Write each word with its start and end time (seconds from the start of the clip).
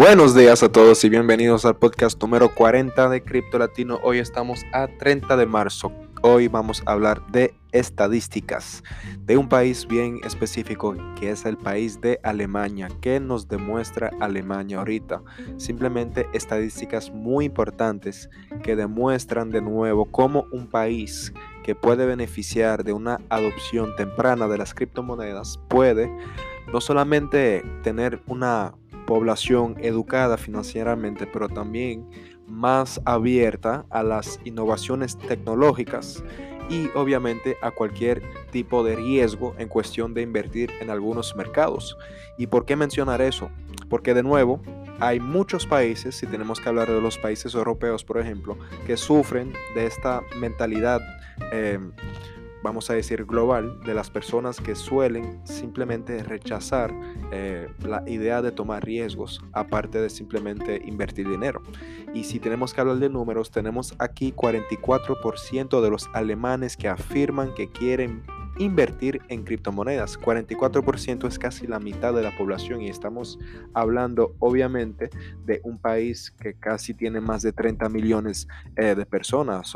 Buenos 0.00 0.34
días 0.34 0.62
a 0.62 0.72
todos 0.72 1.04
y 1.04 1.10
bienvenidos 1.10 1.66
al 1.66 1.76
podcast 1.76 2.18
número 2.22 2.54
40 2.54 3.10
de 3.10 3.22
Cripto 3.22 3.58
Latino. 3.58 4.00
Hoy 4.02 4.16
estamos 4.16 4.64
a 4.72 4.88
30 4.88 5.36
de 5.36 5.44
marzo. 5.44 5.92
Hoy 6.22 6.48
vamos 6.48 6.82
a 6.86 6.92
hablar 6.92 7.20
de 7.30 7.52
estadísticas 7.72 8.82
de 9.18 9.36
un 9.36 9.46
país 9.46 9.86
bien 9.86 10.18
específico 10.24 10.96
que 11.16 11.28
es 11.30 11.44
el 11.44 11.58
país 11.58 12.00
de 12.00 12.18
Alemania. 12.22 12.88
¿Qué 13.02 13.20
nos 13.20 13.46
demuestra 13.46 14.10
Alemania 14.20 14.78
ahorita? 14.78 15.22
Simplemente 15.58 16.26
estadísticas 16.32 17.10
muy 17.10 17.44
importantes 17.44 18.30
que 18.62 18.76
demuestran 18.76 19.50
de 19.50 19.60
nuevo 19.60 20.06
cómo 20.06 20.46
un 20.50 20.66
país 20.66 21.34
que 21.62 21.74
puede 21.74 22.06
beneficiar 22.06 22.84
de 22.84 22.94
una 22.94 23.20
adopción 23.28 23.94
temprana 23.96 24.48
de 24.48 24.56
las 24.56 24.72
criptomonedas 24.72 25.60
puede 25.68 26.10
no 26.72 26.80
solamente 26.80 27.62
tener 27.82 28.22
una 28.26 28.72
población 29.10 29.74
educada 29.80 30.38
financieramente, 30.38 31.26
pero 31.26 31.48
también 31.48 32.08
más 32.46 33.00
abierta 33.04 33.84
a 33.90 34.04
las 34.04 34.38
innovaciones 34.44 35.18
tecnológicas 35.18 36.22
y 36.68 36.88
obviamente 36.94 37.56
a 37.60 37.72
cualquier 37.72 38.22
tipo 38.52 38.84
de 38.84 38.94
riesgo 38.94 39.56
en 39.58 39.66
cuestión 39.66 40.14
de 40.14 40.22
invertir 40.22 40.70
en 40.80 40.90
algunos 40.90 41.34
mercados. 41.34 41.98
¿Y 42.38 42.46
por 42.46 42.64
qué 42.64 42.76
mencionar 42.76 43.20
eso? 43.20 43.50
Porque 43.88 44.14
de 44.14 44.22
nuevo, 44.22 44.62
hay 45.00 45.18
muchos 45.18 45.66
países, 45.66 46.14
si 46.14 46.28
tenemos 46.28 46.60
que 46.60 46.68
hablar 46.68 46.88
de 46.88 47.00
los 47.00 47.18
países 47.18 47.52
europeos, 47.56 48.04
por 48.04 48.18
ejemplo, 48.18 48.56
que 48.86 48.96
sufren 48.96 49.52
de 49.74 49.86
esta 49.86 50.22
mentalidad 50.38 51.00
eh, 51.50 51.80
vamos 52.62 52.90
a 52.90 52.94
decir, 52.94 53.24
global 53.24 53.80
de 53.84 53.94
las 53.94 54.10
personas 54.10 54.60
que 54.60 54.74
suelen 54.74 55.40
simplemente 55.44 56.22
rechazar 56.22 56.92
eh, 57.32 57.68
la 57.86 58.02
idea 58.08 58.42
de 58.42 58.52
tomar 58.52 58.84
riesgos, 58.84 59.42
aparte 59.52 60.00
de 60.00 60.10
simplemente 60.10 60.80
invertir 60.84 61.28
dinero. 61.28 61.62
Y 62.14 62.24
si 62.24 62.40
tenemos 62.40 62.74
que 62.74 62.80
hablar 62.80 62.96
de 62.96 63.08
números, 63.08 63.50
tenemos 63.50 63.94
aquí 63.98 64.32
44% 64.32 65.80
de 65.80 65.90
los 65.90 66.08
alemanes 66.12 66.76
que 66.76 66.88
afirman 66.88 67.54
que 67.54 67.70
quieren 67.70 68.22
invertir 68.58 69.22
en 69.28 69.42
criptomonedas. 69.44 70.18
44% 70.20 71.26
es 71.26 71.38
casi 71.38 71.66
la 71.66 71.80
mitad 71.80 72.12
de 72.12 72.22
la 72.22 72.36
población 72.36 72.82
y 72.82 72.88
estamos 72.88 73.38
hablando 73.72 74.34
obviamente 74.38 75.08
de 75.44 75.60
un 75.64 75.78
país 75.78 76.30
que 76.30 76.54
casi 76.54 76.92
tiene 76.92 77.20
más 77.20 77.42
de 77.42 77.52
30 77.52 77.88
millones 77.88 78.46
eh, 78.76 78.94
de 78.94 79.06
personas. 79.06 79.74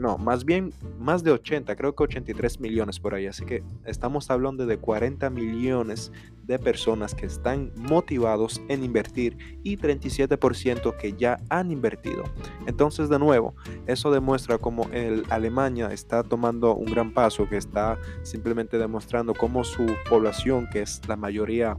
No, 0.00 0.16
más 0.16 0.46
bien 0.46 0.72
más 0.98 1.22
de 1.22 1.30
80, 1.30 1.76
creo 1.76 1.94
que 1.94 2.04
83 2.04 2.58
millones 2.58 2.98
por 2.98 3.14
ahí. 3.14 3.26
Así 3.26 3.44
que 3.44 3.62
estamos 3.84 4.30
hablando 4.30 4.64
de 4.64 4.78
40 4.78 5.28
millones 5.28 6.10
de 6.44 6.58
personas 6.58 7.14
que 7.14 7.26
están 7.26 7.70
motivados 7.76 8.62
en 8.68 8.82
invertir 8.82 9.36
y 9.62 9.76
37% 9.76 10.96
que 10.96 11.12
ya 11.12 11.38
han 11.50 11.70
invertido. 11.70 12.24
Entonces, 12.66 13.10
de 13.10 13.18
nuevo, 13.18 13.54
eso 13.86 14.10
demuestra 14.10 14.56
cómo 14.56 14.88
el 14.90 15.26
Alemania 15.28 15.92
está 15.92 16.22
tomando 16.22 16.74
un 16.74 16.90
gran 16.90 17.12
paso, 17.12 17.46
que 17.46 17.58
está 17.58 17.98
simplemente 18.22 18.78
demostrando 18.78 19.34
cómo 19.34 19.64
su 19.64 19.84
población, 20.08 20.66
que 20.72 20.80
es 20.80 21.06
la 21.08 21.16
mayoría 21.16 21.76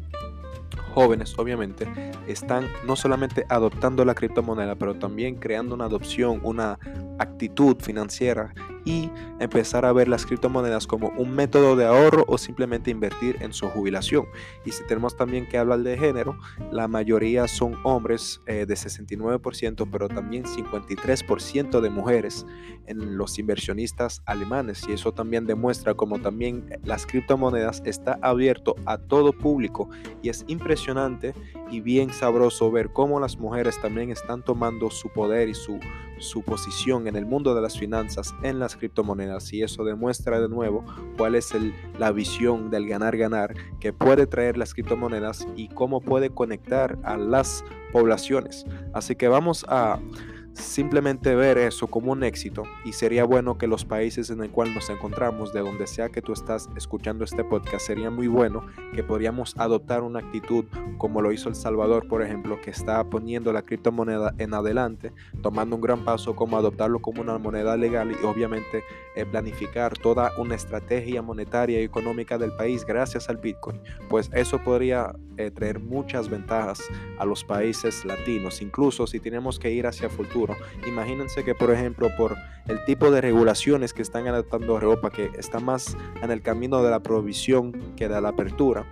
jóvenes 0.94 1.38
obviamente 1.38 1.88
están 2.28 2.68
no 2.86 2.96
solamente 2.96 3.46
adoptando 3.50 4.06
la 4.06 4.14
criptomoneda, 4.14 4.76
pero 4.76 4.96
también 4.96 5.36
creando 5.36 5.76
una 5.76 5.86
adopción, 5.86 6.40
una 6.44 6.78
actitud 7.22 7.78
financiera 7.80 8.54
y 8.84 9.12
empezar 9.40 9.86
a 9.86 9.94
ver 9.94 10.08
las 10.08 10.26
criptomonedas 10.26 10.88
como 10.88 11.10
un 11.10 11.36
método 11.36 11.76
de 11.76 11.86
ahorro 11.86 12.26
o 12.28 12.38
simplemente 12.38 12.90
invertir 12.90 13.38
en 13.42 13.54
su 13.54 13.70
jubilación. 13.70 14.26
Y 14.66 14.72
si 14.72 14.84
tenemos 14.86 15.16
también 15.16 15.48
que 15.48 15.58
hablar 15.58 15.80
de 15.80 15.98
género, 15.98 16.38
la 16.72 16.88
mayoría 16.88 17.48
son 17.48 17.76
hombres 17.84 18.42
eh, 18.48 18.66
de 18.66 18.74
69%, 18.74 19.88
pero 19.92 20.08
también 20.08 20.46
53% 20.46 21.80
de 21.80 21.90
mujeres 21.90 22.46
en 22.88 23.18
los 23.18 23.38
inversionistas 23.38 24.22
alemanes. 24.26 24.84
Y 24.88 24.94
eso 24.94 25.14
también 25.14 25.46
demuestra 25.46 25.94
como 25.94 26.20
también 26.20 26.66
las 26.84 27.06
criptomonedas 27.06 27.81
está 27.86 28.18
abierto 28.22 28.76
a 28.86 28.98
todo 28.98 29.34
público 29.34 29.90
y 30.22 30.30
es 30.30 30.44
impresionante 30.48 31.34
y 31.70 31.81
bien 31.81 32.12
sabroso 32.12 32.72
ver 32.72 32.92
cómo 32.92 33.20
las 33.20 33.38
mujeres 33.38 33.80
también 33.80 34.10
están 34.12 34.44
tomando 34.44 34.90
su 34.90 35.10
poder 35.10 35.50
y 35.50 35.54
su 35.54 35.80
su 36.22 36.44
posición 36.44 37.08
en 37.08 37.16
el 37.16 37.26
mundo 37.26 37.54
de 37.56 37.62
las 37.62 37.78
finanzas 37.78 38.34
en 38.44 38.59
las 38.59 38.76
criptomonedas 38.76 39.52
y 39.54 39.64
eso 39.64 39.84
demuestra 39.84 40.40
de 40.40 40.48
nuevo 40.48 40.86
cuál 41.18 41.36
es 41.36 41.54
la 41.98 42.12
visión 42.12 42.70
del 42.70 42.88
ganar-ganar 42.88 43.54
que 43.80 43.92
puede 43.92 44.28
traer 44.28 44.58
las 44.58 44.74
criptomonedas 44.74 45.48
y 45.56 45.68
cómo 45.70 46.02
puede 46.02 46.30
conectar 46.30 46.98
a 47.04 47.18
las 47.18 47.64
poblaciones. 47.92 48.66
Así 48.94 49.16
que 49.16 49.28
vamos 49.28 49.66
a 49.68 50.00
simplemente 50.53 51.35
ver 51.35 51.57
eso 51.57 51.88
como 51.88 52.12
un 52.12 52.23
éxito 52.23 52.63
y 52.84 52.94
sería 52.94 53.23
bueno 53.23 53.57
que 53.57 53.67
los 53.67 53.85
países 53.85 54.29
en 54.29 54.41
el 54.44 54.50
cual 54.50 54.73
nos 54.73 54.89
encontramos, 54.89 55.53
de 55.53 55.62
donde 55.62 55.88
sea 55.88 56.09
que 56.09 56.22
tú 56.22 56.34
estás 56.34 56.69
escuchando 56.75 57.23
este 57.23 57.44
podcast, 57.44 57.88
sería 57.88 58.09
muy 58.09 58.28
bueno 58.28 58.66
que 58.94 59.03
podríamos 59.03 59.56
adoptar 59.57 60.03
una 60.03 60.19
actitud 60.19 60.66
como 60.97 61.22
lo 61.22 61.31
hizo 61.31 61.50
El 61.50 61.56
Salvador, 61.56 62.07
por 62.07 62.22
ejemplo, 62.22 62.59
que 62.62 62.72
está 62.72 63.03
poniendo 63.03 63.53
la 63.53 63.62
criptomoneda 63.63 64.34
en 64.38 64.53
adelante, 64.53 65.13
tomando 65.41 65.75
un 65.75 65.81
gran 65.81 66.03
paso 66.03 66.35
como 66.35 66.57
adoptarlo 66.57 67.00
como 67.00 67.22
una 67.22 67.38
moneda 67.38 67.78
legal 67.78 68.12
y 68.12 68.25
obviamente 68.25 68.83
eh, 69.16 69.25
planificar 69.25 69.97
toda 69.97 70.31
una 70.38 70.56
estrategia 70.56 71.22
monetaria 71.22 71.81
y 71.81 71.83
económica 71.83 72.38
del 72.38 72.53
país 72.53 72.85
gracias 72.85 73.29
al 73.29 73.38
Bitcoin. 73.38 73.79
Pues 74.09 74.29
eso 74.33 74.59
podría 74.59 75.13
eh, 75.38 75.51
traer 75.51 75.79
muchas 75.79 76.29
ventajas 76.29 76.81
a 77.18 77.25
los 77.25 77.44
países 77.44 78.06
latinos, 78.06 78.62
incluso 78.62 79.07
si 79.07 79.19
tenemos 79.19 79.57
que 79.59 79.72
ir 79.72 79.88
hacia 79.88 80.09
futuro 80.09 80.41
Imagínense 80.88 81.44
que, 81.44 81.56
por 81.56 81.72
ejemplo, 81.72 82.09
por 82.18 82.35
el 82.68 82.84
tipo 82.85 83.12
de 83.12 83.22
regulaciones 83.22 83.94
que 83.94 84.02
están 84.02 84.28
adaptando 84.28 84.74
Europa, 84.74 85.09
que 85.09 85.31
está 85.38 85.59
más 85.59 85.97
en 86.22 86.31
el 86.31 86.41
camino 86.41 86.84
de 86.84 86.91
la 86.91 87.02
provisión 87.02 87.94
que 87.96 88.07
de 88.07 88.22
la 88.22 88.29
apertura, 88.29 88.85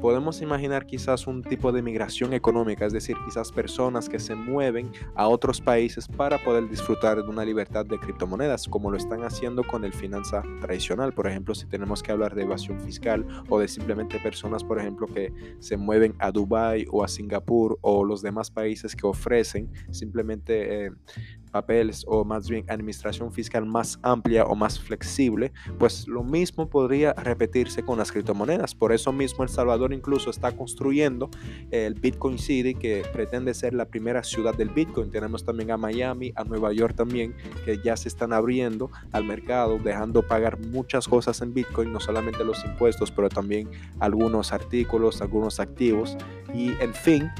podemos 0.00 0.40
imaginar 0.40 0.86
quizás 0.86 1.26
un 1.26 1.42
tipo 1.42 1.72
de 1.72 1.82
migración 1.82 2.32
económica, 2.32 2.86
es 2.86 2.92
decir, 2.92 3.16
quizás 3.24 3.52
personas 3.52 4.08
que 4.08 4.18
se 4.18 4.34
mueven 4.34 4.90
a 5.14 5.28
otros 5.28 5.60
países 5.60 6.08
para 6.08 6.38
poder 6.38 6.68
disfrutar 6.68 7.22
de 7.22 7.28
una 7.28 7.44
libertad 7.44 7.84
de 7.84 7.98
criptomonedas, 7.98 8.66
como 8.66 8.90
lo 8.90 8.96
están 8.96 9.22
haciendo 9.24 9.62
con 9.64 9.84
el 9.84 9.92
finanza 9.92 10.42
tradicional. 10.60 11.12
Por 11.12 11.26
ejemplo, 11.26 11.54
si 11.54 11.66
tenemos 11.66 12.02
que 12.02 12.12
hablar 12.12 12.34
de 12.34 12.42
evasión 12.42 12.80
fiscal 12.80 13.26
o 13.48 13.58
de 13.58 13.68
simplemente 13.68 14.18
personas, 14.18 14.64
por 14.64 14.78
ejemplo, 14.78 15.06
que 15.06 15.32
se 15.58 15.76
mueven 15.76 16.14
a 16.18 16.30
Dubai 16.30 16.86
o 16.90 17.04
a 17.04 17.08
Singapur 17.08 17.78
o 17.82 18.04
los 18.04 18.22
demás 18.22 18.50
países 18.50 18.96
que 18.96 19.06
ofrecen 19.06 19.70
simplemente 19.90 20.86
eh, 20.86 20.90
papeles 21.50 22.04
o 22.06 22.24
más 22.24 22.48
bien 22.48 22.64
administración 22.68 23.32
fiscal 23.32 23.66
más 23.66 23.98
amplia 24.02 24.44
o 24.44 24.54
más 24.54 24.78
flexible, 24.78 25.52
pues 25.78 26.06
lo 26.08 26.22
mismo 26.22 26.68
podría 26.68 27.12
repetirse 27.12 27.82
con 27.82 27.98
las 27.98 28.12
criptomonedas. 28.12 28.74
Por 28.74 28.92
eso 28.92 29.12
mismo 29.12 29.44
El 29.44 29.50
Salvador 29.50 29.92
incluso 29.92 30.30
está 30.30 30.52
construyendo 30.52 31.30
el 31.70 31.94
Bitcoin 31.94 32.38
City 32.38 32.74
que 32.74 33.02
pretende 33.12 33.54
ser 33.54 33.74
la 33.74 33.86
primera 33.86 34.22
ciudad 34.22 34.54
del 34.54 34.70
Bitcoin. 34.70 35.10
Tenemos 35.10 35.44
también 35.44 35.70
a 35.70 35.76
Miami, 35.76 36.32
a 36.36 36.44
Nueva 36.44 36.72
York 36.72 36.94
también, 36.94 37.34
que 37.64 37.78
ya 37.82 37.96
se 37.96 38.08
están 38.08 38.32
abriendo 38.32 38.90
al 39.12 39.24
mercado, 39.24 39.78
dejando 39.78 40.22
pagar 40.22 40.58
muchas 40.58 41.08
cosas 41.08 41.40
en 41.42 41.54
Bitcoin, 41.54 41.92
no 41.92 42.00
solamente 42.00 42.44
los 42.44 42.64
impuestos, 42.64 43.10
pero 43.10 43.28
también 43.28 43.68
algunos 43.98 44.52
artículos, 44.52 45.20
algunos 45.20 45.60
activos. 45.60 46.16
Y 46.54 46.70
en 46.80 46.94
fin, 46.94 47.30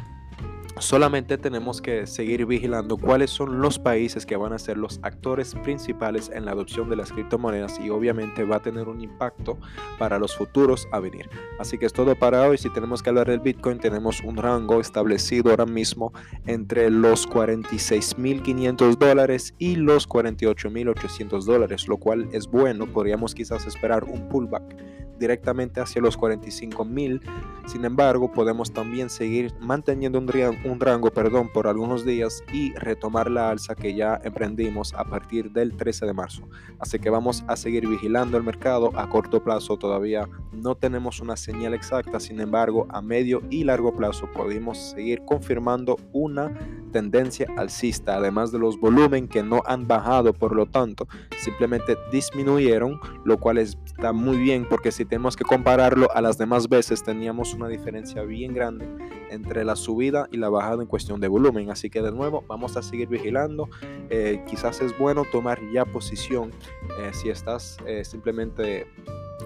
Solamente 0.80 1.36
tenemos 1.36 1.82
que 1.82 2.06
seguir 2.06 2.46
vigilando 2.46 2.96
cuáles 2.96 3.30
son 3.30 3.60
los 3.60 3.78
países 3.78 4.24
que 4.24 4.36
van 4.36 4.54
a 4.54 4.58
ser 4.58 4.78
los 4.78 4.98
actores 5.02 5.54
principales 5.62 6.30
en 6.34 6.46
la 6.46 6.52
adopción 6.52 6.88
de 6.88 6.96
las 6.96 7.12
criptomonedas 7.12 7.78
y 7.78 7.90
obviamente 7.90 8.44
va 8.44 8.56
a 8.56 8.62
tener 8.62 8.88
un 8.88 9.02
impacto 9.02 9.58
para 9.98 10.18
los 10.18 10.34
futuros 10.34 10.88
a 10.90 10.98
venir. 10.98 11.28
Así 11.58 11.76
que 11.76 11.84
es 11.84 11.92
todo 11.92 12.16
para 12.16 12.48
hoy. 12.48 12.56
Si 12.56 12.72
tenemos 12.72 13.02
que 13.02 13.10
hablar 13.10 13.28
del 13.28 13.40
Bitcoin, 13.40 13.78
tenemos 13.78 14.22
un 14.22 14.38
rango 14.38 14.80
establecido 14.80 15.50
ahora 15.50 15.66
mismo 15.66 16.14
entre 16.46 16.88
los 16.88 17.28
46.500 17.28 18.96
dólares 18.96 19.54
y 19.58 19.76
los 19.76 20.08
48.800 20.08 21.44
dólares, 21.44 21.88
lo 21.88 21.98
cual 21.98 22.28
es 22.32 22.46
bueno. 22.46 22.86
Podríamos 22.86 23.34
quizás 23.34 23.66
esperar 23.66 24.04
un 24.04 24.30
pullback 24.30 24.99
directamente 25.20 25.80
hacia 25.80 26.02
los 26.02 26.16
45 26.16 26.84
mil. 26.84 27.20
Sin 27.66 27.84
embargo, 27.84 28.32
podemos 28.32 28.72
también 28.72 29.10
seguir 29.10 29.54
manteniendo 29.60 30.18
un, 30.18 30.80
rango 30.80 31.10
perdón, 31.12 31.50
por 31.52 31.68
algunos 31.68 32.04
días 32.04 32.42
y 32.52 32.72
retomar 32.74 33.30
la 33.30 33.50
alza 33.50 33.76
que 33.76 33.94
ya 33.94 34.20
emprendimos 34.24 34.92
a 34.94 35.04
partir 35.04 35.52
del 35.52 35.76
13 35.76 36.06
de 36.06 36.12
marzo. 36.12 36.48
Así 36.80 36.98
que 36.98 37.10
vamos 37.10 37.44
a 37.46 37.56
seguir 37.56 37.86
vigilando 37.86 38.36
el 38.36 38.42
mercado 38.42 38.90
a 38.98 39.08
corto 39.08 39.44
plazo. 39.44 39.76
Todavía 39.76 40.28
no 40.52 40.74
tenemos 40.74 41.20
una 41.20 41.36
señal 41.36 41.74
exacta, 41.74 42.18
sin 42.18 42.40
embargo, 42.40 42.86
a 42.90 43.00
medio 43.00 43.42
y 43.50 43.62
largo 43.62 43.94
plazo 43.94 44.28
podemos 44.32 44.78
seguir 44.78 45.22
confirmando 45.26 45.96
una 46.12 46.52
tendencia 46.92 47.46
alcista, 47.56 48.16
además 48.16 48.50
de 48.50 48.58
los 48.58 48.80
volúmenes 48.80 49.30
que 49.30 49.42
no 49.42 49.62
han 49.66 49.86
bajado, 49.86 50.32
por 50.32 50.54
lo 50.54 50.66
tanto, 50.66 51.06
simplemente 51.38 51.96
disminuyeron, 52.10 52.98
lo 53.24 53.38
cual 53.38 53.58
está 53.58 54.12
muy 54.12 54.38
bien 54.38 54.66
porque 54.68 54.92
si 54.92 55.04
tenemos 55.10 55.34
que 55.34 55.44
compararlo 55.44 56.08
a 56.14 56.20
las 56.20 56.38
demás 56.38 56.68
veces, 56.68 57.02
teníamos 57.02 57.52
una 57.52 57.66
diferencia 57.66 58.22
bien 58.22 58.54
grande 58.54 58.88
entre 59.30 59.64
la 59.64 59.74
subida 59.74 60.28
y 60.30 60.36
la 60.36 60.48
bajada 60.48 60.82
en 60.82 60.88
cuestión 60.88 61.20
de 61.20 61.26
volumen. 61.26 61.68
Así 61.68 61.90
que 61.90 62.00
de 62.00 62.12
nuevo 62.12 62.44
vamos 62.46 62.76
a 62.76 62.82
seguir 62.82 63.08
vigilando. 63.08 63.68
Eh, 64.08 64.42
quizás 64.48 64.80
es 64.80 64.96
bueno 64.96 65.24
tomar 65.30 65.58
ya 65.72 65.84
posición 65.84 66.52
eh, 67.00 67.10
si 67.12 67.28
estás 67.28 67.76
eh, 67.86 68.04
simplemente 68.04 68.86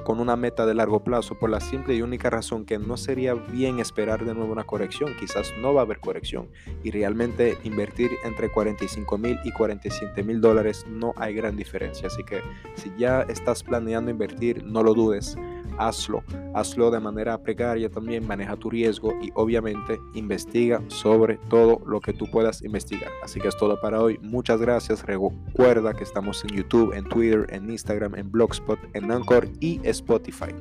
con 0.05 0.21
una 0.21 0.37
meta 0.37 0.67
de 0.67 0.75
largo 0.75 1.03
plazo 1.03 1.39
por 1.39 1.51
la 1.51 1.61
simple 1.61 1.95
y 1.95 2.03
única 2.03 2.29
razón 2.29 2.65
que 2.65 2.79
no 2.79 2.97
sería 2.97 3.35
bien 3.35 3.79
esperar 3.79 4.25
de 4.25 4.35
nuevo 4.35 4.53
una 4.53 4.65
corrección, 4.65 5.15
quizás 5.19 5.53
no 5.61 5.73
va 5.73 5.81
a 5.81 5.85
haber 5.85 6.01
corrección 6.01 6.49
y 6.83 6.91
realmente 6.91 7.57
invertir 7.65 8.11
entre 8.25 8.51
45 8.51 9.19
mil 9.19 9.39
y 9.45 9.53
47 9.53 10.23
mil 10.23 10.41
dólares 10.41 10.85
no 10.89 11.15
hay 11.17 11.35
gran 11.35 11.57
diferencia, 11.57 12.09
así 12.09 12.23
que 12.25 12.43
si 12.75 12.93
ya 12.99 13.23
estás 13.23 13.63
planeando 13.63 14.11
invertir 14.11 14.65
no 14.65 14.83
lo 14.83 14.95
dudes, 14.95 15.37
hazlo, 15.79 16.23
hazlo 16.55 16.91
de 16.91 17.00
manera 17.00 17.38
precaria 17.38 17.91
también, 17.91 18.26
maneja 18.26 18.56
tu 18.56 18.71
riesgo 18.71 19.12
y 19.23 19.31
obviamente 19.35 19.99
investiga 20.15 20.82
sobre 20.88 21.38
todo 21.49 21.81
lo 21.87 22.00
que 22.00 22.12
tú 22.12 22.26
puedas 22.31 22.62
investigar. 22.62 23.11
Así 23.23 23.41
que 23.41 23.49
es 23.49 23.56
todo 23.56 23.81
para 23.81 24.00
hoy, 24.00 24.19
muchas 24.23 24.61
gracias, 24.61 25.05
recuerda 25.05 25.94
que 25.94 26.05
estamos 26.05 26.44
en 26.44 26.56
YouTube, 26.56 26.93
en 26.93 27.05
Twitter, 27.05 27.47
en 27.50 27.71
Instagram, 27.71 28.15
en 28.15 28.31
Blogspot, 28.31 28.79
en 28.94 29.11
Anchor 29.11 29.49
y 29.61 29.81
Spotify. 29.85 30.55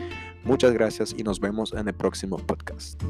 Muchas 0.44 0.74
gracias 0.74 1.16
y 1.18 1.24
nos 1.24 1.40
vemos 1.40 1.74
en 1.74 1.88
el 1.88 1.94
próximo 1.94 2.38
podcast. 2.38 3.02